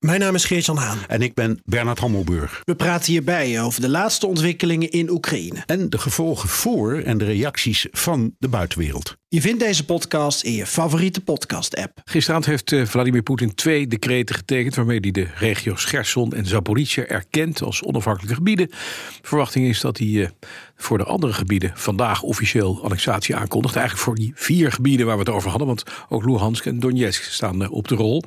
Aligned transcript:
Mijn 0.00 0.20
naam 0.20 0.34
is 0.34 0.44
Geert-Jan 0.44 0.76
Haan. 0.76 0.98
En 1.08 1.22
ik 1.22 1.34
ben 1.34 1.60
Bernard 1.64 1.98
Hammelburg. 1.98 2.62
We 2.64 2.74
praten 2.74 3.12
hierbij 3.12 3.62
over 3.62 3.80
de 3.80 3.88
laatste 3.88 4.26
ontwikkelingen 4.26 4.90
in 4.90 5.10
Oekraïne. 5.10 5.62
En 5.66 5.90
de 5.90 5.98
gevolgen 5.98 6.48
voor 6.48 6.98
en 6.98 7.18
de 7.18 7.24
reacties 7.24 7.86
van 7.90 8.34
de 8.38 8.48
buitenwereld. 8.48 9.16
Je 9.28 9.40
vindt 9.40 9.60
deze 9.60 9.84
podcast 9.84 10.42
in 10.42 10.52
je 10.52 10.66
favoriete 10.66 11.20
podcast-app. 11.20 12.00
Gisteravond 12.04 12.46
heeft 12.46 12.72
eh, 12.72 12.86
Vladimir 12.86 13.22
Poetin 13.22 13.54
twee 13.54 13.86
decreten 13.86 14.34
getekend... 14.34 14.74
waarmee 14.74 14.98
hij 15.00 15.10
de 15.10 15.28
regio's 15.34 15.84
Gerson 15.84 16.32
en 16.32 16.46
Zaporizhia 16.46 17.04
erkent 17.06 17.62
als 17.62 17.82
onafhankelijke 17.82 18.34
gebieden. 18.34 18.68
Verwachting 19.22 19.68
is 19.68 19.80
dat 19.80 19.98
hij 19.98 20.22
eh, 20.22 20.28
voor 20.76 20.98
de 20.98 21.04
andere 21.04 21.32
gebieden 21.32 21.72
vandaag 21.74 22.22
officieel 22.22 22.82
annexatie 22.82 23.36
aankondigt. 23.36 23.76
Eigenlijk 23.76 24.06
voor 24.06 24.16
die 24.16 24.32
vier 24.34 24.72
gebieden 24.72 25.06
waar 25.06 25.16
we 25.16 25.22
het 25.22 25.32
over 25.32 25.50
hadden. 25.50 25.66
Want 25.66 25.82
ook 26.08 26.24
Luhansk 26.24 26.66
en 26.66 26.80
Donetsk 26.80 27.22
staan 27.22 27.62
eh, 27.62 27.72
op 27.72 27.88
de 27.88 27.94
rol. 27.94 28.24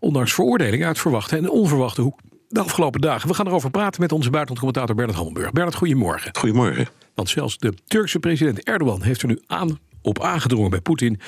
Ondanks 0.00 0.34
veroordelingen 0.34 0.86
uit 0.86 0.98
verwachte 0.98 1.36
en 1.36 1.50
onverwachte 1.50 2.00
hoek 2.02 2.20
de 2.48 2.60
afgelopen 2.60 3.00
dagen. 3.00 3.28
We 3.28 3.34
gaan 3.34 3.46
erover 3.46 3.70
praten 3.70 4.00
met 4.00 4.12
onze 4.12 4.30
buitenlandcommentator 4.30 4.94
Bernard 4.96 5.18
Hammelburg. 5.18 5.52
Bernard, 5.52 5.74
goedemorgen. 5.76 6.36
Goedemorgen. 6.36 6.88
Want 7.14 7.28
zelfs 7.28 7.58
de 7.58 7.74
Turkse 7.86 8.18
president 8.18 8.62
Erdogan 8.64 9.02
heeft 9.02 9.22
er 9.22 9.28
nu 9.28 9.40
aan, 9.46 9.78
op 10.02 10.20
aangedrongen 10.22 10.70
bij 10.70 10.80
Poetin. 10.80 11.20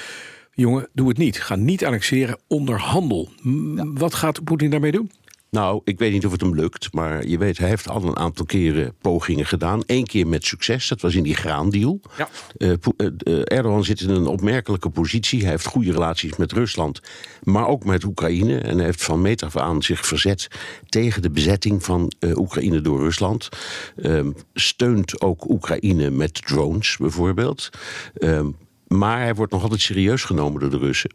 Jongen, 0.53 0.89
doe 0.93 1.09
het 1.09 1.19
niet. 1.19 1.43
Ga 1.43 1.55
niet 1.57 1.85
annexeren, 1.85 2.39
onderhandel. 2.49 3.29
M- 3.43 3.95
Wat 3.99 4.15
gaat 4.15 4.45
Poetin 4.45 4.71
daarmee 4.71 4.93
doen? 4.93 5.11
Nou, 5.51 5.81
ik 5.85 5.99
weet 5.99 6.13
niet 6.13 6.27
of 6.27 6.33
het 6.33 6.41
hem 6.41 6.55
lukt, 6.55 6.93
maar 6.93 7.27
je 7.27 7.39
weet, 7.39 7.59
hij 7.59 7.69
heeft 7.69 7.89
al 7.89 8.03
een 8.03 8.17
aantal 8.17 8.45
keren 8.45 8.95
pogingen 9.01 9.47
gedaan. 9.47 9.83
Eén 9.87 10.07
keer 10.07 10.27
met 10.27 10.45
succes, 10.45 10.89
dat 10.89 11.01
was 11.01 11.15
in 11.15 11.23
die 11.23 11.35
graandeal. 11.35 12.01
Ja. 12.17 12.29
Eh, 12.57 12.71
eh, 12.71 13.07
eh, 13.19 13.57
Erdogan 13.57 13.85
zit 13.85 14.01
in 14.01 14.11
een 14.11 14.27
opmerkelijke 14.27 14.91
positie. 14.91 15.41
Hij 15.41 15.51
heeft 15.51 15.67
goede 15.67 15.93
relaties 15.93 16.37
met 16.37 16.53
Rusland, 16.53 17.01
maar 17.43 17.67
ook 17.67 17.85
met 17.85 18.05
Oekraïne. 18.05 18.59
En 18.59 18.77
hij 18.77 18.85
heeft 18.85 19.05
van 19.05 19.21
meet 19.21 19.43
af 19.43 19.57
aan 19.57 19.83
zich 19.83 20.07
verzet 20.07 20.49
tegen 20.89 21.23
de 21.23 21.31
bezetting 21.31 21.85
van 21.85 22.13
Oekraïne 22.35 22.81
door 22.81 22.99
Rusland. 22.99 23.49
Ehm, 23.97 24.31
steunt 24.55 25.21
ook 25.21 25.51
Oekraïne 25.51 26.11
met 26.11 26.47
drones 26.47 26.97
bijvoorbeeld. 26.97 27.69
Ehm, 28.15 28.51
maar 28.87 29.21
hij 29.21 29.35
wordt 29.35 29.53
nog 29.53 29.63
altijd 29.63 29.81
serieus 29.81 30.25
genomen 30.25 30.61
door 30.61 30.71
de 30.71 30.79
Russen. 30.79 31.11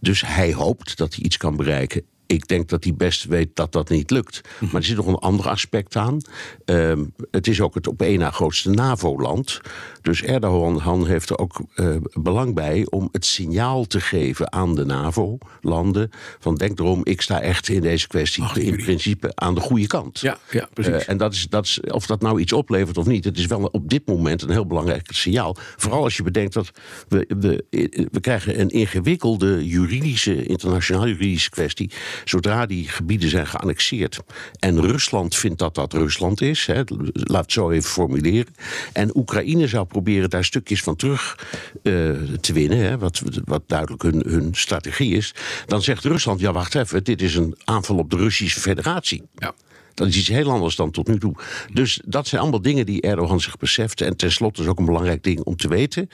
Dus 0.00 0.20
hij 0.26 0.52
hoopt 0.52 0.96
dat 0.96 1.14
hij 1.14 1.24
iets 1.24 1.36
kan 1.36 1.56
bereiken. 1.56 2.02
Ik 2.26 2.48
denk 2.48 2.68
dat 2.68 2.84
hij 2.84 2.94
best 2.94 3.24
weet 3.24 3.48
dat 3.54 3.72
dat 3.72 3.88
niet 3.88 4.10
lukt. 4.10 4.40
Maar 4.60 4.74
er 4.74 4.84
zit 4.84 4.96
nog 4.96 5.06
een 5.06 5.14
ander 5.14 5.48
aspect 5.48 5.96
aan. 5.96 6.20
Ehm, 6.64 7.04
het 7.30 7.46
is 7.46 7.60
ook 7.60 7.74
het 7.74 7.86
op 7.86 8.02
één 8.02 8.18
na 8.18 8.30
grootste 8.30 8.70
NAVO-land. 8.70 9.60
Dus 10.02 10.22
Erdogan 10.22 10.78
Han 10.78 11.06
heeft 11.06 11.30
er 11.30 11.38
ook 11.38 11.60
eh, 11.74 11.96
belang 12.12 12.54
bij 12.54 12.86
om 12.90 13.08
het 13.12 13.24
signaal 13.24 13.84
te 13.84 14.00
geven 14.00 14.52
aan 14.52 14.74
de 14.74 14.84
NAVO-landen. 14.84 16.10
Van 16.38 16.54
denk 16.54 16.78
erom, 16.78 17.00
ik 17.04 17.20
sta 17.20 17.40
echt 17.40 17.68
in 17.68 17.80
deze 17.80 18.06
kwestie 18.06 18.44
in 18.54 18.76
principe 18.76 19.32
aan 19.34 19.54
de 19.54 19.60
goede 19.60 19.86
kant. 19.86 20.20
Ja, 20.20 20.38
ja 20.50 20.68
precies. 20.72 20.92
Eh, 20.92 21.08
en 21.08 21.16
dat 21.16 21.34
is, 21.34 21.46
dat 21.48 21.64
is, 21.64 21.80
of 21.80 22.06
dat 22.06 22.20
nou 22.20 22.40
iets 22.40 22.52
oplevert 22.52 22.98
of 22.98 23.06
niet, 23.06 23.24
het 23.24 23.38
is 23.38 23.46
wel 23.46 23.64
op 23.64 23.90
dit 23.90 24.06
moment 24.06 24.42
een 24.42 24.50
heel 24.50 24.66
belangrijk 24.66 25.06
signaal. 25.10 25.56
Vooral 25.76 26.02
als 26.02 26.16
je 26.16 26.22
bedenkt 26.22 26.54
dat 26.54 26.70
we, 27.08 27.24
we, 27.38 27.64
we 28.10 28.20
krijgen 28.20 28.60
een 28.60 28.70
ingewikkelde 28.70 29.66
juridische, 29.66 30.46
internationaal 30.46 31.06
juridische 31.06 31.50
kwestie. 31.50 31.90
Zodra 32.24 32.66
die 32.66 32.88
gebieden 32.88 33.28
zijn 33.28 33.46
geannexeerd. 33.46 34.20
En 34.58 34.80
Rusland 34.80 35.36
vindt 35.36 35.58
dat 35.58 35.74
dat 35.74 35.92
Rusland 35.92 36.40
is, 36.40 36.66
hè, 36.66 36.82
laat 37.12 37.42
het 37.42 37.52
zo 37.52 37.70
even 37.70 37.90
formuleren. 37.90 38.54
En 38.92 39.16
Oekraïne 39.16 39.66
zou 39.68 39.86
proberen 39.86 40.30
daar 40.30 40.44
stukjes 40.44 40.82
van 40.82 40.96
terug 40.96 41.38
eh, 41.82 41.92
te 42.40 42.52
winnen, 42.52 42.78
hè, 42.78 42.98
wat, 42.98 43.22
wat 43.44 43.62
duidelijk 43.66 44.02
hun, 44.02 44.22
hun 44.26 44.48
strategie 44.52 45.16
is. 45.16 45.34
Dan 45.66 45.82
zegt 45.82 46.04
Rusland: 46.04 46.40
ja, 46.40 46.52
wacht 46.52 46.74
even, 46.74 47.04
dit 47.04 47.22
is 47.22 47.34
een 47.34 47.56
aanval 47.64 47.96
op 47.96 48.10
de 48.10 48.16
Russische 48.16 48.60
Federatie. 48.60 49.22
ja. 49.34 49.54
Dat 49.94 50.08
is 50.08 50.16
iets 50.16 50.28
heel 50.28 50.50
anders 50.50 50.76
dan 50.76 50.90
tot 50.90 51.08
nu 51.08 51.18
toe. 51.18 51.34
Dus 51.72 52.00
dat 52.04 52.26
zijn 52.26 52.40
allemaal 52.40 52.62
dingen 52.62 52.86
die 52.86 53.00
Erdogan 53.00 53.40
zich 53.40 53.56
beseft. 53.56 54.00
En 54.00 54.16
tenslotte 54.16 54.62
is 54.62 54.68
ook 54.68 54.78
een 54.78 54.84
belangrijk 54.84 55.22
ding 55.22 55.40
om 55.40 55.56
te 55.56 55.68
weten. 55.68 56.08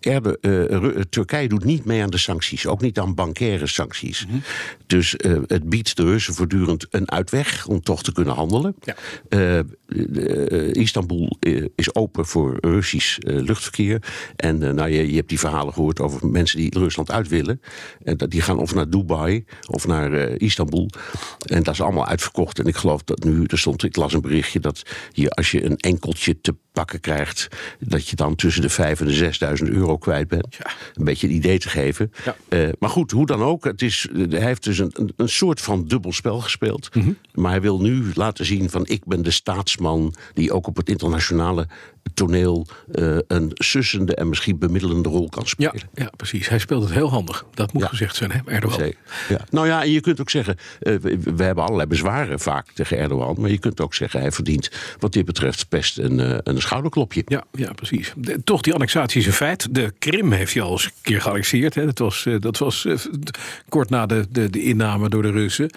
Erdo, 0.00 0.30
eh, 0.40 0.50
Ru- 0.64 1.04
Turkije 1.10 1.48
doet 1.48 1.64
niet 1.64 1.84
mee 1.84 2.02
aan 2.02 2.10
de 2.10 2.18
sancties. 2.18 2.66
Ook 2.66 2.80
niet 2.80 2.98
aan 2.98 3.14
bankaire 3.14 3.66
sancties. 3.66 4.26
Dus 4.86 5.16
eh, 5.16 5.36
het 5.46 5.68
biedt 5.68 5.96
de 5.96 6.02
Russen 6.02 6.34
voortdurend 6.34 6.86
een 6.90 7.10
uitweg 7.10 7.66
om 7.66 7.80
toch 7.82 8.02
te 8.02 8.12
kunnen 8.12 8.34
handelen. 8.34 8.74
Ja. 8.80 8.94
Eh, 9.28 9.58
eh, 9.58 10.72
Istanbul 10.72 11.36
eh, 11.40 11.64
is 11.74 11.94
open 11.94 12.26
voor 12.26 12.56
Russisch 12.60 13.18
eh, 13.18 13.40
luchtverkeer. 13.40 14.02
En 14.36 14.62
eh, 14.62 14.70
nou, 14.72 14.90
je, 14.90 15.08
je 15.10 15.16
hebt 15.16 15.28
die 15.28 15.38
verhalen 15.38 15.72
gehoord 15.72 16.00
over 16.00 16.26
mensen 16.28 16.58
die 16.58 16.78
Rusland 16.78 17.10
uit 17.10 17.28
willen. 17.28 17.60
En 18.02 18.16
dat 18.16 18.30
die 18.30 18.40
gaan 18.40 18.58
of 18.58 18.74
naar 18.74 18.90
Dubai 18.90 19.44
of 19.70 19.86
naar 19.86 20.12
eh, 20.12 20.34
Istanbul. 20.38 20.90
En 21.46 21.62
dat 21.62 21.74
is 21.74 21.80
allemaal 21.80 22.06
uitverkocht. 22.06 22.58
En 22.58 22.66
ik 22.66 22.76
geloof 22.76 23.02
dat 23.02 23.23
nu, 23.24 23.44
er 23.44 23.58
stond, 23.58 23.82
ik 23.82 23.96
las 23.96 24.12
een 24.12 24.20
berichtje 24.20 24.60
dat 24.60 24.82
je 25.12 25.30
als 25.30 25.50
je 25.50 25.64
een 25.64 25.76
enkeltje 25.76 26.40
te 26.40 26.54
pakken 26.72 27.00
krijgt, 27.00 27.48
dat 27.78 28.08
je 28.08 28.16
dan 28.16 28.34
tussen 28.34 28.62
de 28.62 28.68
5 28.68 29.00
en 29.00 29.06
de 29.06 29.12
6000 29.12 29.68
euro 29.68 29.96
kwijt 29.96 30.28
bent. 30.28 30.46
Ja. 30.58 30.70
Een 30.94 31.04
beetje 31.04 31.26
een 31.26 31.34
idee 31.34 31.58
te 31.58 31.68
geven. 31.68 32.12
Ja. 32.24 32.36
Eh, 32.48 32.68
maar 32.78 32.90
goed, 32.90 33.10
hoe 33.10 33.26
dan 33.26 33.42
ook. 33.42 33.64
Het 33.64 33.82
is, 33.82 34.08
hij 34.28 34.40
heeft 34.40 34.64
dus 34.64 34.78
een, 34.78 35.12
een, 35.16 35.28
soort 35.28 35.60
van 35.60 35.84
dubbel 35.86 36.12
spel 36.12 36.40
gespeeld. 36.40 36.94
Mhm. 36.94 37.12
Maar 37.34 37.50
hij 37.50 37.60
wil 37.60 37.80
nu 37.80 38.04
laten 38.14 38.44
zien 38.44 38.70
van 38.70 38.86
ik 38.86 39.04
ben 39.04 39.22
de 39.22 39.30
staatsman 39.30 40.14
die 40.34 40.52
ook 40.52 40.66
op 40.66 40.76
het 40.76 40.88
internationale 40.88 41.66
toneel 42.14 42.66
eh, 42.92 43.16
een 43.26 43.50
sussende 43.54 44.14
en 44.14 44.28
misschien 44.28 44.58
bemiddelende 44.58 45.08
rol 45.08 45.28
kan 45.28 45.46
spelen. 45.46 45.80
ja, 45.94 46.10
precies. 46.16 46.48
Hij 46.48 46.58
speelt 46.58 46.82
het 46.82 46.92
heel 46.92 47.10
handig. 47.10 47.44
Dat 47.54 47.72
moet 47.72 47.82
Ja. 47.82 47.88
gezegd 47.88 48.16
zijn, 48.16 48.30
hè, 48.30 48.38
Erdogan. 48.46 48.92
Ja. 49.28 49.40
Nou 49.50 49.66
ja, 49.66 49.82
en 49.82 49.90
je 49.90 50.00
kunt 50.00 50.20
ook 50.20 50.30
zeggen, 50.30 50.56
eh, 50.80 50.94
we, 50.96 51.18
we 51.34 51.42
hebben 51.42 51.64
allerlei 51.64 51.88
bezwaren 51.88 52.40
vaak 52.40 52.70
tegen 52.72 52.98
Erdogan. 52.98 53.13
Maar 53.38 53.50
je 53.50 53.58
kunt 53.58 53.80
ook 53.80 53.94
zeggen, 53.94 54.20
hij 54.20 54.32
verdient 54.32 54.70
wat 54.98 55.12
dit 55.12 55.24
betreft 55.24 55.68
best 55.68 55.98
een, 55.98 56.20
eh, 56.20 56.38
een 56.42 56.60
schouderklopje. 56.60 57.22
Ja, 57.26 57.44
ja 57.52 57.72
precies. 57.72 58.12
De- 58.16 58.40
toch, 58.44 58.60
die 58.60 58.72
annexatie 58.72 59.20
is 59.20 59.26
een 59.26 59.32
feit. 59.32 59.74
De 59.74 59.92
Krim 59.98 60.32
heeft 60.32 60.54
hij 60.54 60.62
al 60.62 60.70
eens 60.70 60.84
een 60.84 60.90
keer 61.02 61.20
geannexeerd. 61.20 61.74
Hè. 61.74 61.84
Dat 61.84 61.98
was, 61.98 62.26
eh, 62.26 62.34
dat 62.40 62.58
was 62.58 62.84
eh, 62.84 62.94
kort 63.68 63.90
na 63.90 64.06
de, 64.06 64.26
de, 64.30 64.50
de 64.50 64.62
inname 64.62 65.08
door 65.08 65.22
de 65.22 65.30
Russen. 65.30 65.70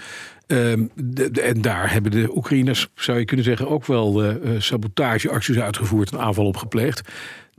Ehm, 0.47 0.85
de- 0.95 1.41
en 1.41 1.61
daar 1.61 1.91
hebben 1.91 2.11
de 2.11 2.35
Oekraïners, 2.37 2.87
zou 2.95 3.19
je 3.19 3.25
kunnen 3.25 3.45
zeggen, 3.45 3.69
ook 3.69 3.85
wel 3.85 4.23
sabotageacties 4.57 5.57
uitgevoerd 5.59 6.11
en 6.11 6.19
aanval 6.19 6.45
op 6.45 6.57
gepleegd. 6.57 7.01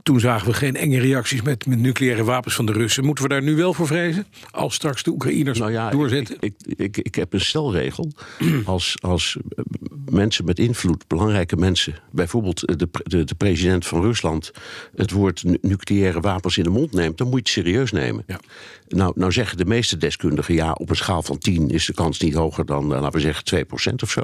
Toen 0.03 0.19
zagen 0.19 0.47
we 0.47 0.53
geen 0.53 0.75
enge 0.75 0.99
reacties 0.99 1.41
met, 1.41 1.65
met 1.65 1.79
nucleaire 1.79 2.23
wapens 2.23 2.55
van 2.55 2.65
de 2.65 2.71
Russen. 2.71 3.05
Moeten 3.05 3.23
we 3.23 3.29
daar 3.29 3.41
nu 3.41 3.55
wel 3.55 3.73
voor 3.73 3.87
vrezen? 3.87 4.25
Als 4.51 4.73
straks 4.73 5.03
de 5.03 5.11
Oekraïners 5.11 5.59
Nou 5.59 5.71
ja, 5.71 5.89
doorzetten? 5.89 6.37
Ik, 6.39 6.53
ik, 6.65 6.77
ik, 6.77 6.97
ik 6.97 7.15
heb 7.15 7.33
een 7.33 7.41
stelregel. 7.41 8.11
Als, 8.65 8.95
als 9.01 9.37
eh, 9.49 9.63
mensen 10.09 10.45
met 10.45 10.59
invloed, 10.59 11.07
belangrijke 11.07 11.55
mensen, 11.55 11.95
bijvoorbeeld 12.11 12.79
de, 12.79 12.87
pre- 12.87 13.03
de, 13.03 13.23
de 13.23 13.35
president 13.35 13.85
van 13.85 14.01
Rusland, 14.01 14.51
het 14.95 15.11
woord 15.11 15.43
nu- 15.43 15.57
nucleaire 15.61 16.19
wapens 16.19 16.57
in 16.57 16.63
de 16.63 16.69
mond 16.69 16.93
neemt, 16.93 17.17
dan 17.17 17.27
moet 17.29 17.49
je 17.49 17.59
het 17.59 17.65
serieus 17.65 17.91
nemen. 17.91 18.23
Ja. 18.27 18.39
Nou, 18.87 19.13
nou 19.15 19.31
zeggen 19.31 19.57
de 19.57 19.65
meeste 19.65 19.97
deskundigen, 19.97 20.53
ja, 20.53 20.71
op 20.71 20.89
een 20.89 20.95
schaal 20.95 21.23
van 21.23 21.37
10 21.37 21.69
is 21.69 21.85
de 21.85 21.93
kans 21.93 22.19
niet 22.19 22.33
hoger 22.33 22.65
dan, 22.65 22.83
eh, 22.93 23.01
laten 23.01 23.11
we 23.11 23.19
zeggen, 23.19 23.43
2% 23.45 24.03
of 24.03 24.11
zo. 24.11 24.21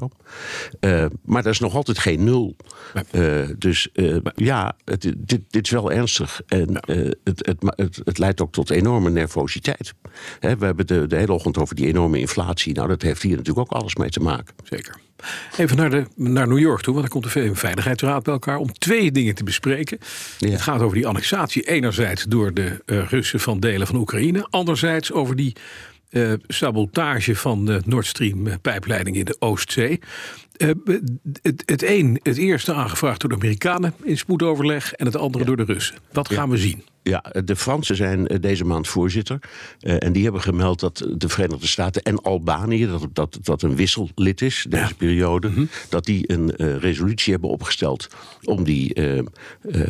Eh, 0.79 1.05
maar 1.25 1.43
dat 1.43 1.53
is 1.53 1.59
nog 1.59 1.75
altijd 1.75 1.99
geen 1.99 2.23
nul. 2.23 2.55
Eh, 3.11 3.49
dus 3.57 3.91
eh, 3.93 4.17
ja, 4.35 4.75
het, 4.85 5.13
dit, 5.17 5.41
dit 5.49 5.64
is 5.65 5.71
wel 5.71 5.91
ernstig. 5.91 6.41
En 6.47 6.79
eh, 6.79 6.97
het, 7.23 7.45
het, 7.45 7.57
het, 7.75 8.01
het 8.03 8.17
leidt 8.17 8.41
ook 8.41 8.51
tot 8.51 8.69
enorme 8.69 9.09
nervositeit. 9.09 9.93
Hè, 10.39 10.57
we 10.57 10.65
hebben 10.65 10.87
de, 10.87 11.07
de 11.07 11.15
hele 11.15 11.33
ochtend 11.33 11.57
over 11.57 11.75
die 11.75 11.87
enorme 11.87 12.19
inflatie. 12.19 12.73
Nou, 12.73 12.87
dat 12.87 13.01
heeft 13.01 13.21
hier 13.21 13.37
natuurlijk 13.37 13.71
ook 13.71 13.79
alles 13.79 13.95
mee 13.95 14.09
te 14.09 14.19
maken. 14.19 14.55
Zeker. 14.63 14.95
Even 15.57 15.77
naar, 15.77 15.89
de, 15.89 16.05
naar 16.15 16.47
New 16.47 16.59
York 16.59 16.81
toe, 16.81 16.93
want 16.93 17.05
daar 17.05 17.21
komt 17.21 17.33
de 17.33 17.39
VN-veiligheidsraad 17.39 18.23
bij 18.23 18.33
elkaar 18.33 18.57
om 18.57 18.73
twee 18.73 19.11
dingen 19.11 19.35
te 19.35 19.43
bespreken. 19.43 19.97
Ja. 20.37 20.49
Het 20.49 20.61
gaat 20.61 20.81
over 20.81 20.95
die 20.95 21.07
annexatie, 21.07 21.67
enerzijds 21.67 22.23
door 22.23 22.53
de 22.53 22.81
eh, 22.85 23.07
Russen 23.07 23.39
van 23.39 23.59
delen 23.59 23.87
van 23.87 23.95
Oekraïne, 23.95 24.47
anderzijds 24.49 25.11
over 25.11 25.35
die 25.35 25.55
eh, 26.15 26.33
sabotage 26.47 27.35
van 27.35 27.65
de 27.65 27.81
Nord 27.85 28.05
Stream 28.05 28.47
eh, 28.47 28.53
pijpleiding 28.61 29.15
in 29.15 29.25
de 29.25 29.35
Oostzee. 29.39 29.99
Eh, 30.57 30.69
het, 31.41 31.63
het 31.65 31.83
een, 31.83 32.19
het 32.23 32.37
eerste 32.37 32.73
aangevraagd 32.73 33.19
door 33.21 33.29
de 33.29 33.35
Amerikanen 33.35 33.93
in 34.03 34.17
spoedoverleg 34.17 34.93
en 34.93 35.05
het 35.05 35.15
andere 35.15 35.45
door 35.45 35.57
de 35.57 35.63
Russen. 35.63 35.95
Wat 36.11 36.33
gaan 36.33 36.49
we 36.49 36.57
zien? 36.57 36.83
Ja, 37.03 37.23
de 37.45 37.55
Fransen 37.55 37.95
zijn 37.95 38.25
deze 38.41 38.65
maand 38.65 38.87
voorzitter. 38.87 39.39
Uh, 39.81 40.03
en 40.03 40.13
die 40.13 40.23
hebben 40.23 40.41
gemeld 40.41 40.79
dat 40.79 41.07
de 41.17 41.29
Verenigde 41.29 41.67
Staten 41.67 42.01
en 42.01 42.21
Albanië, 42.21 42.87
dat 42.87 43.07
dat, 43.13 43.37
dat 43.41 43.61
een 43.61 43.75
wissellid 43.75 44.41
is 44.41 44.65
deze 44.69 44.87
ja. 44.87 44.93
periode, 44.97 45.47
mm 45.47 45.53
-hmm. 45.53 45.69
dat 45.89 46.05
die 46.05 46.31
een 46.31 46.53
uh, 46.57 46.77
resolutie 46.77 47.31
hebben 47.31 47.49
opgesteld 47.49 48.07
om 48.43 48.63
die 48.63 48.95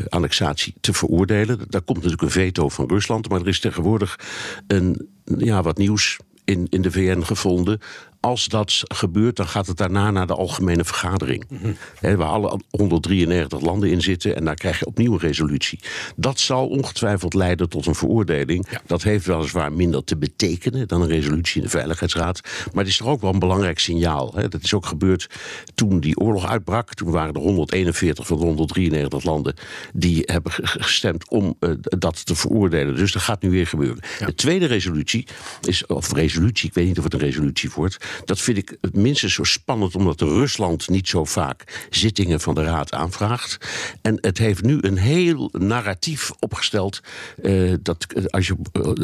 annexatie 0.10 0.74
te 0.81 0.94
veroordelen. 0.94 1.60
Daar 1.69 1.81
komt 1.81 1.98
natuurlijk 1.98 2.22
een 2.22 2.42
veto 2.42 2.69
van 2.69 2.88
Rusland, 2.88 3.30
maar 3.30 3.42
er 3.42 3.48
is 3.48 3.60
tegenwoordig 3.60 4.19
een, 4.68 5.15
ja, 5.38 5.62
wat 5.62 5.77
nieuws 5.77 6.18
in, 6.44 6.68
in 6.69 6.81
de 6.81 6.92
VN 6.92 7.22
gevonden 7.22 7.80
als 8.25 8.48
dat 8.48 8.83
gebeurt, 8.83 9.36
dan 9.36 9.48
gaat 9.48 9.68
het 9.68 9.77
daarna 9.77 10.12
naar 10.12 10.27
de 10.27 10.36
algemene 10.36 10.86
vergadering. 10.86 11.45
Mm 11.50 11.57
-hmm. 11.62 11.77
He, 12.00 12.16
waar 12.16 12.27
alle 12.27 12.60
193 12.69 13.62
landen 13.62 13.89
in 13.89 14.01
zitten 14.01 14.36
en 14.36 14.45
daar 14.45 14.56
krijg 14.56 14.80
je 14.80 14.86
opnieuw 14.86 15.13
een 15.13 15.19
resolutie. 15.19 15.80
Dat 16.16 16.39
zal 16.39 16.68
ongetwijfeld 16.68 17.33
leiden 17.33 17.69
tot 17.69 17.86
een 17.86 17.95
veroordeling. 17.95 18.68
Ja. 18.69 18.81
Dat 18.86 19.04
heeft 19.04 19.25
weliswaar 19.25 19.74
minder 19.74 20.04
te 20.04 20.18
betekenen 20.18 20.88
dan 20.88 21.01
een 21.01 21.07
resolutie 21.07 21.57
in 21.57 21.63
de 21.63 21.69
Veiligheidsraad. 21.69 22.42
Maar 22.44 22.83
het 22.83 22.92
is 22.94 22.98
toch 22.98 23.07
ook 23.07 23.22
wel 23.22 23.33
een 23.33 23.39
belangrijk 23.39 23.80
signaal. 23.80 24.33
He, 24.36 24.48
dat 24.48 24.63
is 24.63 24.74
ook 24.74 24.86
gebeurd 24.86 25.30
toen 25.75 26.00
die 26.00 26.18
oorlog 26.18 26.45
uitbrak. 26.45 26.94
Toen 26.94 27.12
waren 27.12 27.33
er 27.33 27.42
141 27.42 28.27
van 28.27 28.38
de 28.38 28.45
193 28.45 29.24
landen 29.24 29.56
die 29.94 30.22
hebben 30.25 30.51
gestemd 30.63 31.30
om 31.30 31.56
uh, 31.60 31.72
dat 31.81 32.25
te 32.25 32.36
veroordelen. 32.36 32.95
Dus 32.95 33.12
dat 33.12 33.22
gaat 33.22 33.42
nu 33.42 33.50
weer 33.50 33.68
gebeuren. 33.68 34.04
Ja. 34.19 34.25
De 34.25 34.36
tweede 34.36 34.66
resolutie 34.66 35.27
is, 35.62 35.86
of 35.86 36.13
resolutie, 36.13 36.68
ik 36.68 36.74
weet 36.74 36.88
niet 36.88 36.98
of 36.98 37.04
het 37.04 37.13
een 37.13 37.19
resolutie 37.19 37.69
wordt. 37.75 37.98
Dat 38.24 38.40
vind 38.40 38.58
ik 38.58 38.78
het 38.82 38.96
minstens 38.96 39.34
zo 39.34 39.44
spannend, 39.44 39.96
omdat 39.96 40.22
Rusland 40.22 40.90
niet 40.90 41.08
zo 41.08 41.26
vaak 41.26 41.88
zittingen 41.90 42.40
van 42.40 42.56
de 42.56 42.64
Raad 42.64 42.94
aanvraagt. 42.94 43.58
En 44.02 44.18
het 44.22 44.38
heeft 44.38 44.64
nu 44.64 44.78
een 44.82 44.98
heel 44.98 45.50
narratief 45.52 46.32
opgesteld. 46.40 47.02
Uh, 47.44 47.74
dat 47.82 48.32
als 48.32 48.48
je 48.48 48.56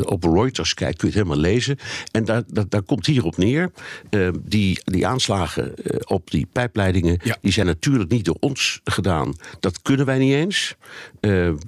op 0.06 0.24
Reuters 0.24 0.74
kijkt, 0.74 0.98
kun 0.98 1.10
je 1.10 1.14
het 1.14 1.24
helemaal 1.24 1.52
lezen. 1.52 1.78
En 2.12 2.26
daar, 2.26 2.44
daar, 2.48 2.70
daar 2.70 2.82
komt 2.82 3.06
hierop 3.06 3.38
neer. 3.38 3.72
Uh, 4.10 4.30
die, 4.40 4.80
die 4.84 5.08
aanslagen 5.08 5.74
op 6.06 6.32
die 6.32 6.48
pijpleidingen, 6.52 7.20
ja. 7.24 7.38
die 7.42 7.52
zijn 7.52 7.66
natuurlijk 7.66 8.12
niet 8.12 8.26
door 8.26 8.38
ons 8.40 8.80
gedaan. 8.84 9.34
Dat 9.60 9.82
kunnen 9.82 10.06
wij 10.06 10.18
niet 10.18 10.34
eens. 10.34 10.76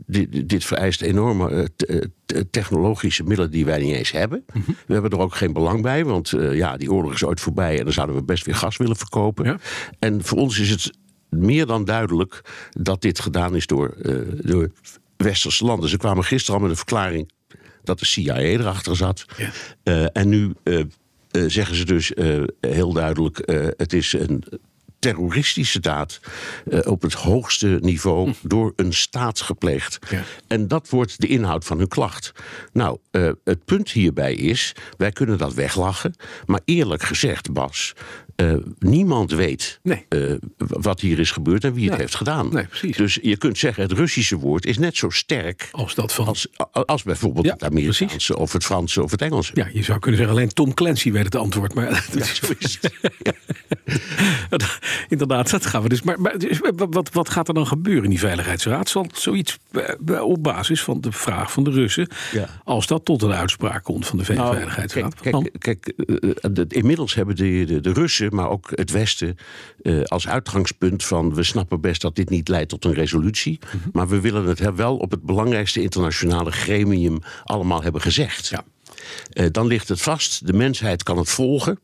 dit, 0.05 0.49
dit 0.49 0.65
vereist 0.65 1.01
enorme 1.01 1.69
technologische 2.51 3.23
middelen 3.23 3.51
die 3.51 3.65
wij 3.65 3.79
niet 3.79 3.95
eens 3.95 4.11
hebben. 4.11 4.43
Mm 4.53 4.63
-hmm. 4.65 4.75
We 4.87 4.93
hebben 4.93 5.11
er 5.11 5.19
ook 5.19 5.35
geen 5.35 5.53
belang 5.53 5.81
bij, 5.81 6.05
want 6.05 6.29
ja, 6.51 6.77
die 6.77 6.91
oorlog 6.91 7.13
is 7.13 7.23
ooit 7.23 7.32
voorbij 7.39 7.77
en 7.77 7.83
dan 7.83 7.93
zouden 7.93 8.15
we 8.15 8.23
best 8.23 8.45
weer 8.45 8.55
gas 8.55 8.77
willen 8.77 8.95
verkopen. 8.95 9.45
Ja. 9.45 9.57
En 9.99 10.23
voor 10.23 10.37
ons 10.37 10.59
is 10.59 10.69
het 10.69 10.91
meer 11.29 11.65
dan 11.65 11.85
duidelijk 11.85 12.41
dat 12.69 13.01
dit 13.01 13.19
gedaan 13.19 13.55
is 13.55 13.67
door, 13.67 13.93
uh, 14.01 14.21
door 14.41 14.71
westerse 15.17 15.65
landen. 15.65 15.89
Ze 15.89 15.97
kwamen 15.97 16.23
gisteren 16.23 16.55
al 16.55 16.61
met 16.61 16.71
een 16.71 16.77
verklaring 16.77 17.31
dat 17.83 17.99
de 17.99 18.05
CIA 18.05 18.37
erachter 18.37 18.95
zat. 18.95 19.25
Ja. 19.37 19.51
Uh, 19.83 20.05
en 20.13 20.29
nu 20.29 20.53
zeggen 21.47 21.75
ze 21.75 21.85
dus 21.85 22.11
heel 22.59 22.93
duidelijk: 22.93 23.41
het 23.77 23.93
is 23.93 24.13
een 24.13 24.43
terroristische 25.03 25.79
daad 25.79 26.19
uh, 26.67 26.79
op 26.83 27.01
het 27.01 27.13
hoogste 27.13 27.77
niveau 27.81 28.29
hm. 28.29 28.47
door 28.47 28.73
een 28.75 28.93
staat 28.93 29.41
gepleegd. 29.41 29.99
Ja. 30.09 30.23
En 30.47 30.67
dat 30.67 30.89
wordt 30.89 31.21
de 31.21 31.27
inhoud 31.27 31.65
van 31.65 31.77
hun 31.77 31.87
klacht. 31.87 32.31
Nou, 32.73 32.97
uh, 33.11 33.31
het 33.43 33.65
punt 33.65 33.91
hierbij 33.91 34.33
is, 34.33 34.75
wij 34.97 35.11
kunnen 35.11 35.37
dat 35.37 35.53
weglachen, 35.53 36.13
maar 36.45 36.61
eerlijk 36.65 37.03
gezegd, 37.03 37.51
Bas, 37.51 37.93
uh, 38.35 38.53
niemand 38.79 39.31
weet 39.31 39.79
nee. 39.83 40.05
wat 40.57 40.99
hier 40.99 41.19
is 41.19 41.31
gebeurd 41.31 41.63
en 41.63 41.73
wie 41.73 41.89
het 41.89 41.99
heeft 41.99 42.15
gedaan. 42.15 42.49
Nee, 42.53 42.91
dus 42.91 43.19
je 43.21 43.37
kunt 43.37 43.57
zeggen, 43.57 43.83
het 43.83 43.91
Russische 43.91 44.37
woord 44.37 44.65
is 44.65 44.77
net 44.77 44.97
zo 44.97 45.09
sterk 45.09 45.69
als, 45.71 45.95
dat 45.95 46.13
van... 46.13 46.25
als, 46.25 46.47
als 46.71 47.03
bijvoorbeeld 47.03 47.45
ja, 47.45 47.53
het 47.53 47.63
Amerikaanse 47.63 48.05
precies. 48.05 48.31
of 48.31 48.53
het 48.53 48.63
Franse 48.63 49.03
of 49.03 49.11
het 49.11 49.21
Engelse. 49.21 49.51
Ja, 49.55 49.69
je 49.73 49.83
zou 49.83 49.99
kunnen 49.99 50.19
zeggen, 50.19 50.37
alleen 50.37 50.49
Tom 50.49 50.73
Clancy 50.73 51.11
weet 51.11 51.25
het 51.25 51.35
antwoord. 51.35 51.73
Maar 51.73 51.83
ja, 52.13 52.25
zo 52.25 52.53
is 52.59 52.79
het. 52.81 52.93
Inderdaad, 55.07 55.49
dat 55.49 55.65
gaan 55.65 55.81
we 55.81 55.89
dus. 55.89 56.01
Maar, 56.01 56.21
maar 56.21 56.35
wat, 56.75 57.09
wat 57.13 57.29
gaat 57.29 57.47
er 57.47 57.53
dan 57.53 57.67
gebeuren 57.67 58.03
in 58.03 58.09
die 58.09 58.19
Veiligheidsraad? 58.19 58.89
Zal 58.89 59.05
zoiets 59.13 59.59
op 60.21 60.43
basis 60.43 60.83
van 60.83 61.01
de 61.01 61.11
vraag 61.11 61.51
van 61.51 61.63
de 61.63 61.71
Russen, 61.71 62.07
ja. 62.31 62.47
als 62.63 62.87
dat 62.87 63.05
tot 63.05 63.21
een 63.21 63.33
uitspraak 63.33 63.83
komt 63.83 64.07
van 64.07 64.17
de 64.17 64.33
nou, 64.33 64.55
Veiligheidsraad? 64.55 65.15
Kijk, 65.15 65.33
kijk, 65.33 65.59
kijk 65.59 65.93
uh, 66.57 66.63
inmiddels 66.67 67.13
hebben 67.13 67.35
de, 67.35 67.63
de, 67.65 67.79
de, 67.79 67.93
Russen, 67.93 68.35
maar 68.35 68.49
ook 68.49 68.71
het 68.75 68.91
Westen, 68.91 69.37
uh, 69.81 70.03
als 70.03 70.27
uitgangspunt 70.27 71.03
van 71.03 71.33
we 71.33 71.43
snappen 71.43 71.81
best 71.81 72.01
dat 72.01 72.15
dit 72.15 72.29
niet 72.29 72.47
leidt 72.47 72.69
tot 72.69 72.85
een 72.85 72.93
resolutie, 72.93 73.59
mm 73.61 73.79
-hmm. 73.81 73.89
maar 73.93 74.07
we 74.07 74.19
willen 74.19 74.45
het 74.45 74.75
wel 74.75 74.97
op 74.97 75.11
het 75.11 75.23
belangrijkste 75.23 75.81
internationale 75.81 76.51
gremium 76.51 77.19
allemaal 77.43 77.83
hebben 77.83 78.01
gezegd. 78.01 78.47
Ja. 78.47 78.63
Uh, 79.33 79.45
dan 79.51 79.67
ligt 79.67 79.89
het 79.89 80.01
vast, 80.01 80.47
de 80.47 80.53
mensheid 80.53 81.03
kan 81.03 81.17
het 81.17 81.29
volgen. 81.29 81.79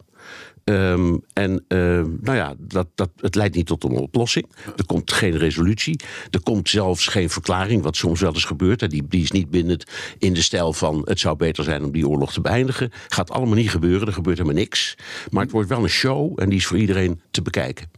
Um, 0.69 1.21
en 1.33 1.51
uh, 1.67 1.79
nou 2.21 2.37
ja, 2.37 2.55
dat, 2.57 2.87
dat, 2.95 3.09
het 3.15 3.35
leidt 3.35 3.55
niet 3.55 3.65
tot 3.65 3.83
een 3.83 3.91
oplossing. 3.91 4.45
Er 4.75 4.85
komt 4.85 5.11
geen 5.11 5.37
resolutie. 5.37 5.99
Er 6.31 6.41
komt 6.41 6.69
zelfs 6.69 7.07
geen 7.07 7.29
verklaring, 7.29 7.83
wat 7.83 7.95
soms 7.95 8.19
wel 8.19 8.33
eens 8.33 8.45
gebeurt. 8.45 8.89
Die, 8.89 9.05
die 9.07 9.23
is 9.23 9.31
niet 9.31 9.49
bindend 9.49 9.83
in 10.17 10.33
de 10.33 10.41
stijl 10.41 10.73
van 10.73 11.01
het 11.05 11.19
zou 11.19 11.35
beter 11.35 11.63
zijn 11.63 11.83
om 11.83 11.91
die 11.91 12.07
oorlog 12.07 12.33
te 12.33 12.41
beëindigen. 12.41 12.91
Gaat 13.07 13.31
allemaal 13.31 13.55
niet 13.55 13.69
gebeuren, 13.69 14.07
er 14.07 14.13
gebeurt 14.13 14.37
helemaal 14.37 14.59
niks. 14.59 14.95
Maar 15.29 15.43
het 15.43 15.51
wordt 15.51 15.69
wel 15.69 15.83
een 15.83 15.89
show 15.89 16.41
en 16.41 16.49
die 16.49 16.57
is 16.57 16.65
voor 16.65 16.77
iedereen 16.77 17.21
te 17.31 17.41
bekijken. 17.41 17.89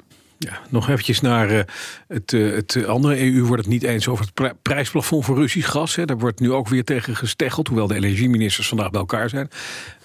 Ja, 0.44 0.60
nog 0.70 0.90
eventjes 0.90 1.22
naar 1.22 1.52
uh, 1.52 1.60
het, 2.08 2.32
uh, 2.32 2.56
het 2.56 2.86
andere. 2.86 3.20
EU 3.22 3.44
wordt 3.44 3.64
het 3.64 3.72
niet 3.72 3.84
eens 3.84 4.08
over 4.08 4.26
het 4.34 4.62
prijsplafond 4.62 5.26
voor 5.26 5.38
Russisch 5.38 5.70
gas. 5.70 5.96
Hè. 5.96 6.06
Daar 6.06 6.18
wordt 6.18 6.40
nu 6.40 6.52
ook 6.52 6.68
weer 6.68 6.84
tegen 6.84 7.16
gesteggeld, 7.16 7.68
hoewel 7.68 7.88
de 7.88 7.96
energieministers 7.96 8.68
vandaag 8.68 8.90
bij 8.90 9.00
elkaar 9.00 9.30
zijn. 9.30 9.50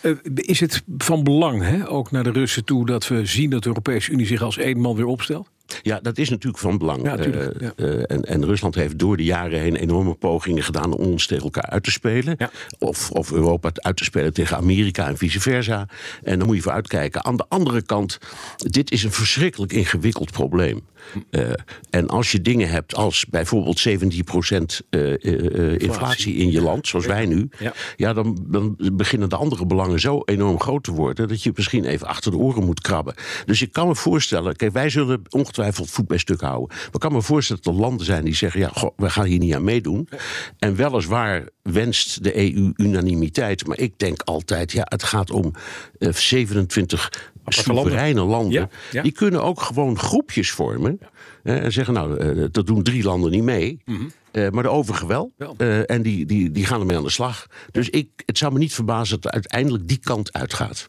Uh, 0.03 0.17
is 0.35 0.61
het 0.61 0.83
van 0.99 1.25
belang, 1.25 1.63
hè, 1.63 1.91
ook 1.91 2.11
naar 2.11 2.25
de 2.25 2.31
Russen 2.31 2.65
toe, 2.65 2.87
dat 2.87 3.09
we 3.09 3.27
zien 3.27 3.51
dat 3.51 3.63
de 3.63 3.69
Europese 3.69 4.11
Unie 4.11 4.27
zich 4.27 4.43
als 4.43 4.59
één 4.59 4.81
man 4.81 4.97
weer 4.97 5.07
opstelt? 5.07 5.49
Ja, 5.83 6.01
dat 6.01 6.19
is 6.19 6.29
natuurlijk 6.29 6.63
van 6.63 6.79
belang. 6.79 7.03
Ja, 7.03 7.17
tuurlijk, 7.17 7.61
ja. 7.61 7.73
uh, 7.77 7.89
uh, 7.89 8.03
en, 8.07 8.23
en, 8.23 8.45
Rusland 8.45 8.75
heeft 8.75 8.99
door 8.99 9.17
de 9.17 9.25
jaren 9.25 9.61
heen 9.61 9.77
enorme 9.77 10.15
pogingen 10.15 10.63
gedaan 10.63 10.93
om 10.93 11.05
ons 11.05 11.27
tegen 11.27 11.45
elkaar 11.45 11.71
uit 11.71 11.83
te 11.83 11.91
spelen. 11.91 12.35
Ja. 12.39 12.51
Of, 12.79 13.11
of 13.11 13.33
Europa 13.33 13.71
uit 13.75 13.97
te 13.97 14.05
spelen 14.05 14.33
tegen 14.33 14.57
Amerika 14.57 15.07
en 15.07 15.17
vice 15.17 15.41
versa. 15.41 15.89
En 16.23 16.39
dan 16.39 16.47
moet 16.47 16.57
je 16.57 16.63
voor 16.63 16.73
uitkijken. 16.73 17.25
Aan 17.25 17.37
de 17.37 17.45
andere 17.49 17.83
kant, 17.83 18.19
dit 18.57 18.91
is 18.91 19.03
een 19.03 19.13
verschrikkelijk 19.13 19.73
ingewikkeld 19.73 20.33
probleem. 20.33 20.81
Uh, 21.31 21.51
en 21.91 22.09
als 22.09 22.33
je 22.33 22.41
dingen 22.41 22.69
hebt 22.69 22.95
als 22.95 23.27
bijvoorbeeld 23.27 23.89
17% 23.89 23.91
inflatie. 23.91 25.79
inflatie 25.79 26.35
in 26.35 26.51
je 26.51 26.61
land, 26.61 26.89
zoals 26.89 27.07
wij 27.07 27.27
nu, 27.27 27.49
ja, 27.59 27.73
ja 27.97 28.13
dan, 28.13 28.39
dan, 28.47 28.77
beginnen 28.93 29.29
de 29.29 29.37
andere 29.37 29.67
belangen 29.67 30.01
zo 30.01 30.23
enorm 30.25 30.61
groot 30.61 30.85
te 30.85 30.93
worden 30.93 31.29
dat 31.29 31.43
je 31.43 31.53
misschien 31.55 31.85
even 31.85 32.07
achter 32.07 32.31
de 32.31 32.37
oren 32.37 32.65
moet 32.65 32.81
krabben. 32.81 33.15
Dus 33.47 33.63
ik 33.63 33.73
kan 33.73 33.89
me 33.89 33.95
voorstellen, 33.95 34.57
kijk, 34.57 34.73
wij 34.73 34.91
zullen 34.91 35.23
ongetwijfeld 35.29 35.56
voet 35.71 36.07
bij 36.07 36.19
stuk 36.19 36.41
houden. 36.41 36.69
Maar 36.69 36.89
ik 36.93 37.01
kan 37.01 37.13
me 37.13 37.23
voorstellen 37.23 37.63
dat 37.63 37.75
er 37.75 37.81
landen 37.81 38.07
zijn 38.07 38.25
die 38.25 38.35
zeggen: 38.35 38.61
ja, 38.61 38.71
goh, 38.75 38.91
we 38.97 39.11
gaan 39.11 39.25
hier 39.25 39.39
niet 39.39 39.55
aan 39.55 39.65
meedoen. 39.65 40.09
En 40.59 40.75
weliswaar 40.75 41.49
wenst 41.63 42.25
de 42.25 42.37
EU 42.37 42.73
unanimiteit, 42.77 43.67
maar 43.67 43.79
ik 43.79 43.99
denk 43.99 44.23
altijd: 44.23 44.73
ja, 44.73 44.87
het 44.89 45.03
gaat 45.03 45.31
om 45.31 45.53
uh, 45.99 46.13
27 46.13 47.33
soevereine 47.47 48.23
landen. 48.23 48.53
Ja, 48.53 48.69
ja. 48.91 49.03
Die 49.03 49.13
kunnen 49.13 49.43
ook 49.43 49.61
gewoon 49.61 49.99
groepjes 49.99 50.51
vormen. 50.51 50.99
En 51.43 51.73
zeggen, 51.73 51.95
nou, 51.95 52.25
uh, 52.25 52.47
dat 52.51 52.67
doen 52.67 52.83
drie 52.83 53.03
landen 53.03 53.31
niet 53.31 53.43
mee. 53.43 53.81
Mm 53.85 53.97
-hmm. 53.97 54.13
uh, 54.33 54.51
maar 54.51 54.63
de 54.63 54.69
overige 54.69 55.07
wel. 55.07 55.33
Uh, 55.59 55.91
en 55.91 56.03
die, 56.03 56.27
die, 56.27 56.51
die 56.51 56.67
gaan 56.67 56.81
ermee 56.81 56.97
aan 56.97 57.03
de 57.03 57.11
slag. 57.11 57.47
Dus 57.71 57.91
ik, 57.91 58.09
het 58.27 58.39
zou 58.39 58.53
me 58.53 58.59
niet 58.59 58.75
verbazen 58.75 59.21
dat 59.21 59.25
het 59.25 59.33
uiteindelijk 59.33 59.89
die 59.89 59.99
kant 59.99 60.33
uitgaat. 60.33 60.89